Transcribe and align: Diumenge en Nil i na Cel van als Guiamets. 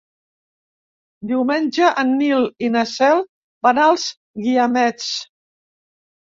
Diumenge 1.31 1.91
en 2.03 2.13
Nil 2.21 2.47
i 2.69 2.71
na 2.77 2.83
Cel 2.93 3.21
van 3.69 3.83
als 3.85 4.07
Guiamets. 4.47 5.13